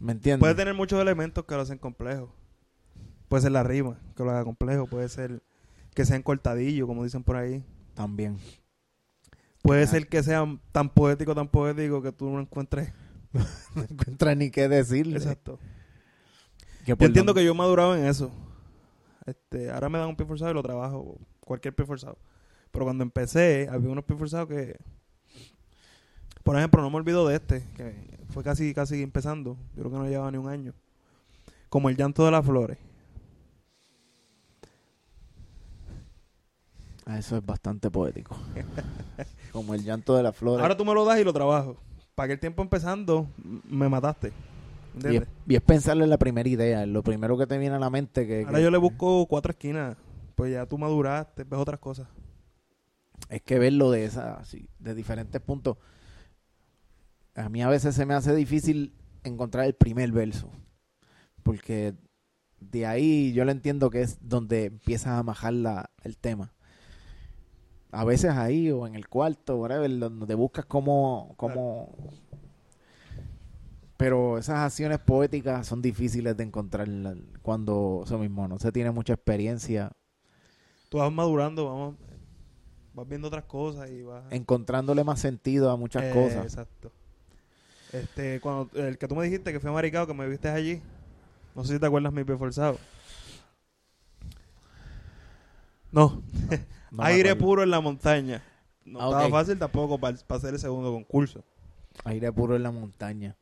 [0.00, 0.38] ¿Me entiendes?
[0.38, 2.32] Puede tener muchos elementos que lo hacen complejo.
[3.28, 4.86] Puede ser la rima, que lo haga complejo.
[4.86, 5.42] Puede ser
[5.94, 7.62] que sean cortadillos, como dicen por ahí.
[7.92, 8.38] También.
[9.60, 9.86] Puede Ah.
[9.86, 12.90] ser que sean tan poético, tan poético que tú no encuentres.
[13.74, 15.18] No encuentras ni qué decirle.
[15.18, 15.58] Exacto.
[16.86, 18.30] Yo entiendo que yo he madurado en eso.
[19.30, 21.18] Este, ahora me dan un pie forzado y lo trabajo.
[21.40, 22.18] Cualquier pie forzado.
[22.70, 24.76] Pero cuando empecé, había unos pies forzados que.
[26.42, 27.94] Por ejemplo, no me olvido de este, que
[28.30, 29.56] fue casi, casi empezando.
[29.76, 30.74] Yo creo que no llevaba ni un año.
[31.68, 32.78] Como el llanto de las flores.
[37.06, 38.36] Ah, eso es bastante poético.
[39.52, 40.62] Como el llanto de las flores.
[40.62, 41.76] Ahora tú me lo das y lo trabajo.
[42.14, 43.28] Para aquel tiempo empezando,
[43.64, 44.32] me mataste.
[45.10, 47.76] Y, es, y es pensarle en la primera idea, en lo primero que te viene
[47.76, 48.26] a la mente.
[48.26, 49.96] Que, Ahora que- yo le busco cuatro esquinas.
[50.34, 52.08] Pues ya tú maduraste, ves otras cosas.
[53.28, 54.42] Es que verlo de esa,
[54.78, 55.76] de diferentes puntos.
[57.34, 60.50] A mí a veces se me hace difícil encontrar el primer verso.
[61.42, 61.94] Porque
[62.60, 66.54] de ahí yo lo entiendo que es donde empiezas a majar la, el tema.
[67.92, 71.94] A veces ahí o en el cuarto, whatever, donde buscas cómo, cómo...
[74.00, 76.88] Pero esas acciones poéticas son difíciles de encontrar
[77.42, 79.92] cuando eso mismo no se tiene mucha experiencia
[80.88, 81.94] Tú vas madurando, vamos,
[82.94, 84.24] vas viendo otras cosas y vas...
[84.30, 86.44] encontrándole más sentido a muchas Eh, cosas.
[86.46, 86.90] Exacto.
[87.92, 90.80] Este, cuando el que tú me dijiste que fue maricado, que me viste allí,
[91.54, 92.78] no sé si te acuerdas mi pie forzado.
[95.92, 96.22] No,
[96.98, 98.42] aire puro en la montaña.
[98.84, 101.44] No Ah, estaba fácil tampoco para hacer el segundo concurso.
[102.04, 103.36] Aire puro en la montaña.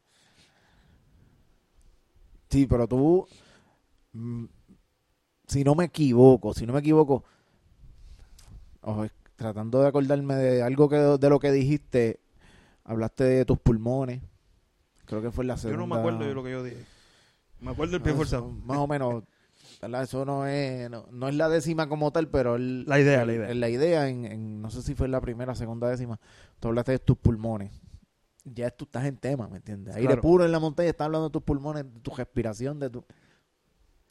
[2.51, 3.27] Sí, pero tú,
[4.13, 4.45] mm,
[5.47, 7.25] si no me equivoco, si no me equivoco,
[9.37, 12.21] tratando de acordarme de algo que de lo que dijiste,
[12.85, 14.23] hablaste de tus pulmones.
[15.05, 15.79] Creo que fue la Yo segunda.
[15.87, 16.85] no me acuerdo de lo que yo dije.
[17.61, 18.49] Me acuerdo del pie Ah, forzado.
[18.49, 19.25] eso, Más o menos,
[19.81, 20.03] ¿verdad?
[20.03, 23.33] Eso no es, no, no es la décima como tal, pero el- La idea, la
[23.33, 23.55] el- idea.
[23.55, 26.19] la idea en, en- no sé si fue en la primera, segunda décima,
[26.61, 27.73] tú hablaste de tus pulmones.
[28.55, 29.95] Ya tú estás en tema, ¿me entiendes?
[29.97, 30.23] Aire Claro.
[30.23, 33.05] puro en la montaña, estás hablando de tus pulmones, de tu respiración, de tu...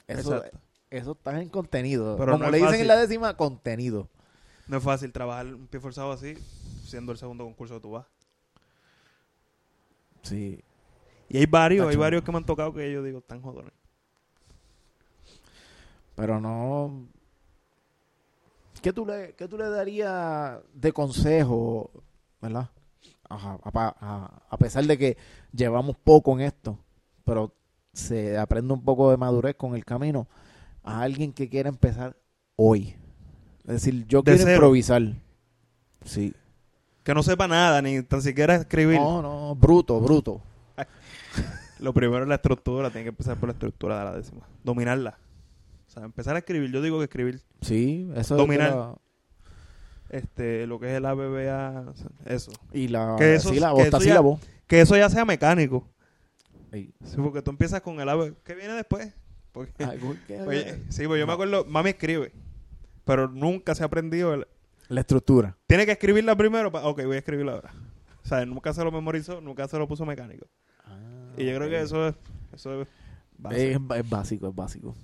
[0.08, 0.60] Eso, Exacto.
[0.89, 2.15] eso está en contenido.
[2.17, 2.82] Pero Como no le dicen fácil.
[2.82, 4.10] en la décima, contenido.
[4.67, 6.36] No es fácil trabajar un pie forzado así,
[6.86, 8.06] siendo el segundo concurso que tú vas.
[10.23, 10.63] Sí.
[11.30, 12.02] Y hay varios, Está hay chulo.
[12.04, 13.73] varios que me han tocado que yo digo, están jodones.
[16.15, 17.08] Pero no...
[18.82, 21.91] ¿Qué tú le, qué tú le darías de consejo,
[22.41, 22.69] verdad?
[23.29, 25.17] A, pa- a- a pesar de que
[25.53, 26.79] llevamos poco en esto,
[27.25, 27.53] pero
[27.93, 30.27] se aprende un poco de madurez con el camino,
[30.83, 32.15] a alguien que quiera empezar
[32.55, 32.95] hoy.
[33.65, 34.53] Es decir, yo De quiero cero.
[34.55, 35.01] improvisar.
[36.05, 36.33] Sí.
[37.03, 38.99] Que no sepa nada, ni tan siquiera escribir.
[38.99, 40.41] No, no, bruto, bruto.
[41.79, 44.47] Lo primero es la estructura, tiene que empezar por la estructura de la décima.
[44.63, 45.17] Dominarla.
[45.87, 46.71] O sea, empezar a escribir.
[46.71, 48.69] Yo digo que escribir Sí, eso Dominar.
[48.69, 48.75] es
[50.10, 51.93] este lo que es el ABBA,
[52.26, 52.52] eso.
[52.74, 54.24] y la Que eso- sílabo, que eso ya-.
[54.67, 55.88] Que eso ya sea mecánico.
[56.72, 58.32] Sí, porque tú empiezas con el ABBA.
[58.43, 59.13] ¿Qué viene después?
[59.52, 59.72] Porque,
[60.28, 62.32] que- oye, sí, pues yo me acuerdo, mami escribe.
[63.06, 64.34] Pero nunca se ha aprendido.
[64.34, 64.48] el-
[64.89, 65.58] La estructura.
[65.67, 66.72] Tiene que escribirla primero.
[66.72, 67.74] pa- ok, voy a escribirla ahora.
[68.24, 70.46] O sea, nunca se lo memorizó, nunca se lo puso mecánico.
[71.38, 72.15] Y yo creo que eso es,
[72.54, 72.88] eso es
[73.38, 73.72] base.
[73.72, 74.96] es, es básico, es básico.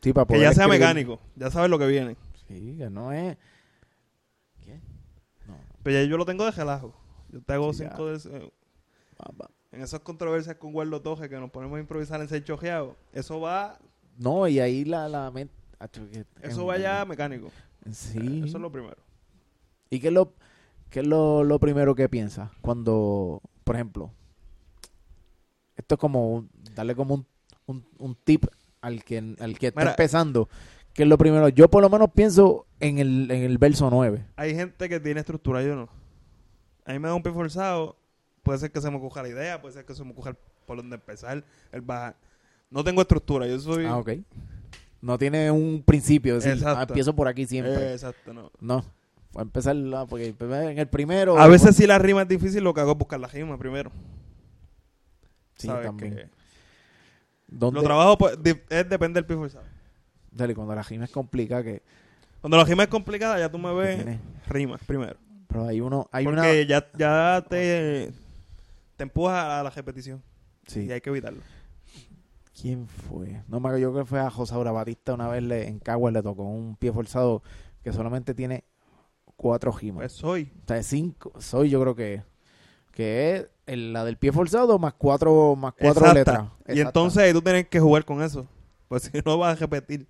[0.00, 2.16] Sí, para que ya sea escribir- mecánico, ya sabes lo que viene.
[2.46, 3.36] Sí, que no es...
[5.82, 6.94] Pero ya yo lo tengo de relajo.
[7.30, 8.52] Yo te hago Sí, cinco de eh.
[9.72, 13.40] En esas controversias con Guardo Toje que nos ponemos a improvisar en seis chojeados, eso
[13.40, 13.78] va,
[14.16, 15.52] No, y ahí la, la mente...
[16.42, 17.50] eso va ya mecánico.
[17.92, 18.42] Sí.
[18.44, 18.96] Eso es lo primero.
[19.90, 20.34] ¿Y qué es lo,
[20.90, 24.12] qué es lo, lo primero que piensas cuando, por ejemplo,
[25.76, 27.26] esto es como un- darle como un,
[27.66, 28.46] un, un tip
[28.80, 29.90] al que, al que está Mira.
[29.92, 30.48] empezando?
[30.98, 31.48] ¿Qué es lo primero?
[31.48, 34.26] Yo por lo menos pienso en el, en el verso 9.
[34.34, 35.88] Hay gente que tiene estructura, yo no.
[36.84, 37.96] A mí me da un pie forzado,
[38.42, 40.76] puede ser que se me ocurra la idea, puede ser que se me el- por
[40.76, 42.16] dónde empezar, el bajar.
[42.68, 43.84] No tengo estructura, yo soy...
[43.84, 44.10] Ah, ok.
[45.00, 47.74] No tiene un principio, es decir, ah, empiezo por aquí siempre.
[47.74, 48.50] Eh, exacto, no.
[48.58, 48.84] No,
[49.36, 51.38] a empezar la- porque en el primero...
[51.38, 53.92] A veces si la rima es difícil, lo que hago es buscar la rima primero.
[55.58, 56.16] Sí, también.
[56.16, 56.28] Que
[57.46, 58.36] ¿Dónde- Lo trabajo pues,
[58.68, 59.77] es depende del pie forzado.
[60.30, 61.82] Dale, cuando la rima es complicada que,
[62.40, 65.16] Cuando la rima es complicada, ya tú me ves rimas primero.
[65.48, 66.62] Pero hay uno, hay Porque una...
[66.62, 68.12] ya, ya te,
[68.96, 70.22] te empuja a la repetición.
[70.66, 70.80] Sí.
[70.84, 71.40] Y hay que evitarlo.
[72.60, 73.42] ¿Quién fue?
[73.48, 76.12] No me acuerdo, yo creo que fue a Josaura Batista una vez le, en Caguas
[76.12, 77.42] le tocó un pie forzado
[77.84, 78.64] que solamente tiene
[79.36, 80.00] cuatro gimas.
[80.00, 80.52] Pues soy.
[80.64, 82.22] o sea, cinco, soy yo creo que
[82.92, 86.14] que es el- la del pie forzado más cuatro más cuatro Exacta.
[86.14, 86.76] letras.
[86.76, 88.46] Y entonces tú tienes que jugar con eso.
[88.88, 90.06] Pues si no vas a repetir.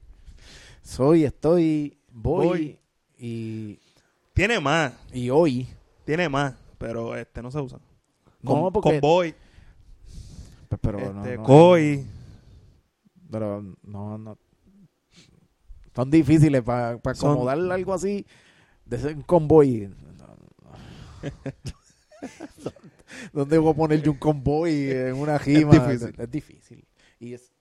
[0.88, 2.78] Soy, estoy, voy, Voy.
[3.18, 3.78] y
[4.32, 4.92] Tiene más.
[5.12, 5.66] y hoy.
[6.04, 6.54] Tiene más.
[6.78, 7.78] Pero este no se usa.
[8.40, 9.34] No, Con, porque con boy,
[10.68, 11.44] pues, pero no, este, no-
[13.30, 14.38] pero no, no
[15.94, 18.24] son difíciles para Son- acomodar algo así
[18.86, 19.88] de ser un convoy.
[19.88, 20.26] No,
[20.62, 20.70] no.
[23.32, 25.72] ¿Dónde voy a poner yo un convoy en una gima?
[25.72, 26.14] difícil.
[26.16, 26.86] Es difícil.
[27.18, 27.52] Y es,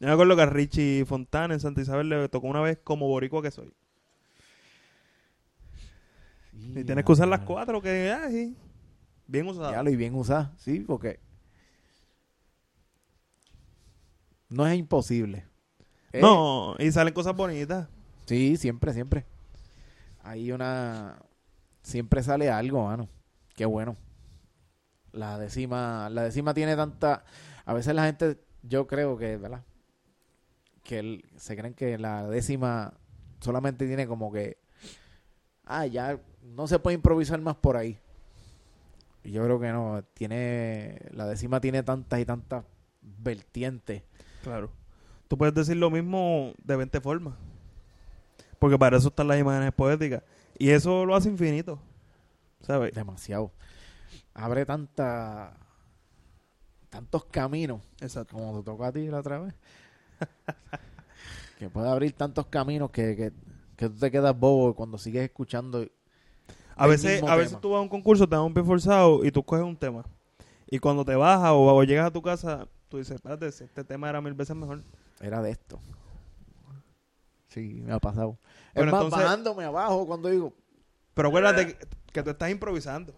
[0.00, 3.06] Yo me acuerdo que a Richie Fontana en Santa Isabel le tocó una vez como
[3.06, 3.72] boricua que soy.
[6.52, 8.56] Y tienes que usar las cuatro que hay.
[9.26, 9.72] Bien usadas.
[9.72, 11.20] Ya lo y bien usar, sí, porque
[14.48, 15.44] no es imposible.
[16.12, 17.88] Eh, No, y salen cosas bonitas.
[18.26, 19.24] Sí, siempre, siempre.
[20.22, 21.16] Hay una...
[21.82, 23.08] Siempre sale algo, mano.
[23.54, 23.96] Qué bueno.
[25.12, 27.24] La décima, la décima tiene tanta...
[27.64, 29.62] A veces la gente, yo creo que, ¿verdad?
[30.82, 32.94] Que se creen que la décima
[33.40, 34.58] solamente tiene como que...
[35.64, 37.98] Ah, ya no se puede improvisar más por ahí.
[39.22, 40.02] Y yo creo que no.
[40.14, 41.00] Tiene...
[41.12, 42.64] La décima tiene tantas y tantas
[43.00, 44.02] vertientes.
[44.42, 44.70] Claro.
[45.28, 47.34] Tú puedes decir lo mismo de 20 formas.
[48.58, 50.22] Porque para eso están las imágenes poéticas.
[50.58, 51.78] Y eso lo hace infinito.
[52.62, 52.92] ¿Sabes?
[52.92, 53.52] Demasiado.
[54.34, 55.56] Abre tanta...
[56.88, 57.80] Tantos caminos.
[58.00, 58.34] Exacto.
[58.34, 59.54] como te tocó a ti la otra vez.
[61.58, 63.32] que puede abrir tantos caminos que, que,
[63.76, 65.86] que tú te quedas bobo cuando sigues escuchando.
[66.76, 67.60] A veces, a veces tema.
[67.60, 70.04] tú vas a un concurso, te dan un pie forzado y tú coges un tema.
[70.66, 73.84] Y cuando te bajas o, o llegas a tu casa, tú dices, espérate, si este
[73.84, 74.82] tema era mil veces mejor.
[75.20, 75.78] Era de esto.
[77.48, 78.38] Sí, me ha pasado.
[78.74, 80.54] Bueno, es más, entonces- bajándome abajo cuando digo,
[81.14, 83.12] Pero acuérdate que, que tú estás improvisando.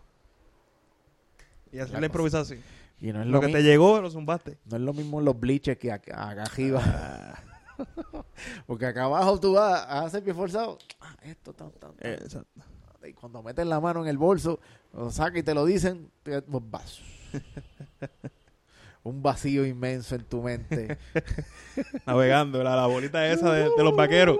[1.71, 2.61] Y hacer La la improvisación.
[3.03, 4.59] Y no es Lo lo, que te llegó, lo zumbaste.
[4.65, 7.35] no es lo mismo en los bleachers que acá, acá arriba.
[8.67, 10.79] Porque acá abajo tú vas a hacer pie forzado.
[11.01, 12.13] Ah, esto, tan, tan, tan.
[12.13, 12.61] Exacto.
[13.05, 14.61] Y cuando metes la mano en el bolso,
[14.93, 17.01] lo sacas y te lo dicen, te- pues, vas.
[19.03, 20.97] Un vacío inmenso en tu mente.
[22.07, 24.39] Navegando, la, la bolita esa de, de los vaqueros.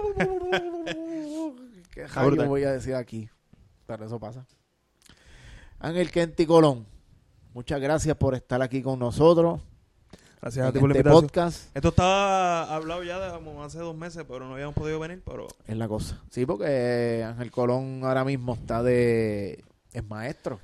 [1.93, 2.07] ¿Qué
[2.47, 3.29] voy a decir aquí?
[3.85, 4.45] Pero eso pasa.
[5.79, 6.87] Ángel Kenti Colón,
[7.53, 9.59] muchas gracias por estar aquí con nosotros
[10.41, 11.73] Gracias a ti por este podcast.
[11.73, 15.47] Esto estaba hablado ya de como hace dos meses, pero no habíamos podido venir, pero
[15.65, 16.21] Es la cosa.
[16.31, 19.63] Sí, porque Ángel Colón ahora mismo está de...
[19.93, 20.59] es maestro.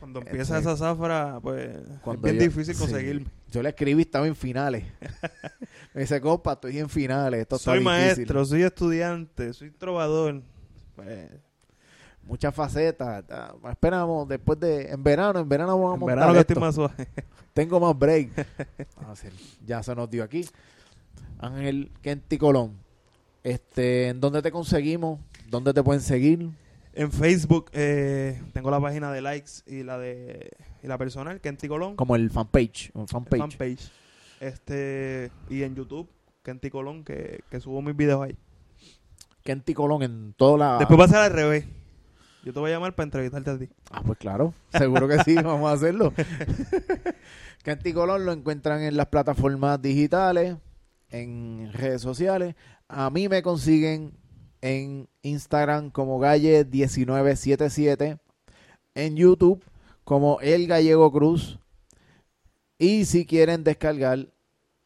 [0.00, 2.80] cuando empieza Este, esa zafra, pues Cuando es bien yo- difícil sí.
[2.80, 3.26] conseguirme.
[3.52, 4.84] Yo le escribí, estaba en finales.
[5.94, 7.40] Me dice, compa, estoy en finales.
[7.42, 8.00] Esto está Soy difícil".
[8.02, 10.42] maestro, soy estudiante, soy trovador.
[10.96, 11.30] Pues,
[12.30, 13.24] muchas facetas.
[13.28, 16.52] Ah, Esperamos después de, en verano, en verano vamos a En verano que esto.
[16.54, 17.08] estoy más suave.
[17.52, 18.30] Tengo más break.
[18.96, 19.32] Vamos a hacer-
[19.66, 20.46] ya se nos dio aquí.
[21.38, 22.76] Ángel Kenti Colón.
[23.42, 25.18] Este, ¿en dónde te conseguimos?
[25.48, 26.50] ¿Dónde te pueden seguir?
[26.92, 30.50] En Facebook eh, tengo la página de likes y la de
[30.82, 31.96] y la personal, Kenty Colón.
[31.96, 32.90] Como el fanpage.
[32.94, 33.40] Un el fanpage.
[33.40, 33.90] fanpage.
[34.40, 36.08] Este, y en YouTube,
[36.42, 38.36] Kenty Colón, que, que subo mis videos ahí.
[39.44, 40.78] Kenti Colón en toda la.
[40.78, 41.64] Después va a ser al revés.
[42.42, 43.68] Yo te voy a llamar para entrevistarte a ti.
[43.90, 46.14] Ah, pues claro, seguro que sí, vamos a hacerlo.
[47.62, 50.56] Kenti Colón lo encuentran en las plataformas digitales,
[51.10, 52.54] en redes sociales.
[52.88, 54.14] A mí me consiguen
[54.62, 58.18] en Instagram como Galle1977,
[58.94, 59.62] en YouTube
[60.04, 61.58] como El Gallego Cruz.
[62.78, 64.28] Y si quieren descargar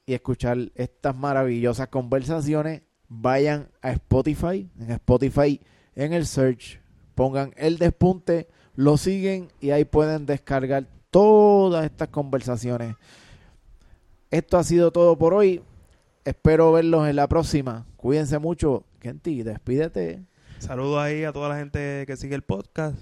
[0.04, 4.68] y escuchar estas maravillosas conversaciones, vayan a Spotify.
[4.78, 5.60] En Spotify,
[5.94, 6.80] en el search,
[7.14, 12.96] pongan el despunte, lo siguen y ahí pueden descargar todas estas conversaciones.
[14.30, 15.62] Esto ha sido todo por hoy.
[16.24, 17.86] Espero verlos en la próxima.
[17.96, 18.84] Cuídense mucho.
[18.98, 20.24] Kenti, despídete.
[20.58, 22.96] Saludos ahí a toda la gente que sigue el podcast.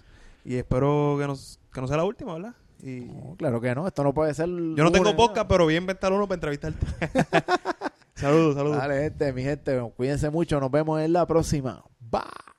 [0.44, 2.54] Y espero que, nos, que no sea la última, ¿verdad?
[2.82, 4.48] Y No, claro que no, esto no puede ser.
[4.48, 6.84] yo no tengo podcast, pero voy a inventar uno para entrevistarte.
[8.16, 8.78] saludos, saludos.
[8.78, 10.58] Dale, gente, mi gente, cuídense mucho.
[10.58, 11.84] Nos vemos en la próxima.
[12.00, 12.51] Bye.